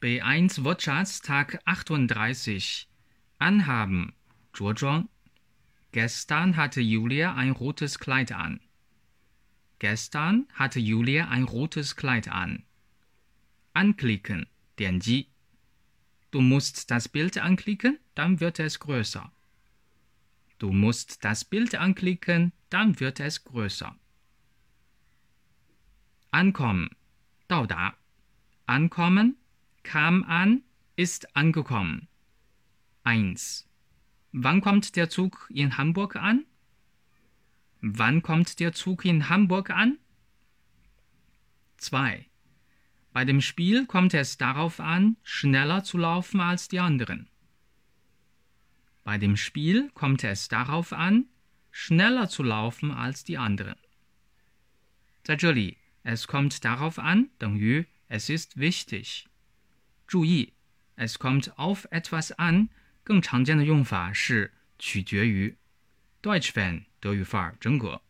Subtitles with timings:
[0.00, 2.88] B1 Wortschatz Tag 38
[3.38, 4.14] Anhaben
[4.52, 5.08] 着装
[5.92, 8.60] Gestern hatte Julia ein rotes Kleid an.
[9.78, 12.64] Gestern hatte Julia ein rotes Kleid an.
[13.74, 14.46] Anklicken
[14.78, 15.26] 点击
[16.30, 19.30] Du musst das Bild anklicken, dann wird es größer.
[20.58, 23.94] Du musst das Bild anklicken, dann wird es größer.
[26.30, 26.90] Ankommen
[27.48, 27.94] 到达
[28.66, 29.36] Ankommen
[29.84, 30.62] kam an,
[30.96, 32.08] ist angekommen.
[33.04, 33.68] 1.
[34.32, 36.44] Wann kommt der Zug in Hamburg an?
[37.80, 39.98] Wann kommt der Zug in Hamburg an?
[41.78, 42.26] 2.
[43.12, 47.28] Bei dem Spiel kommt es darauf an, schneller zu laufen als die anderen.
[49.02, 51.26] Bei dem Spiel kommt es darauf an,
[51.70, 53.76] schneller zu laufen als die anderen.
[55.22, 59.26] 在这里，es kommt darauf an 等于 es ist wichtig。
[60.07, 60.53] 注意
[60.97, 62.69] ，as kommt auf etwas an
[63.03, 65.57] 更常见的用法是取决于。
[66.21, 68.01] Deutsch Fan 德语范儿真格。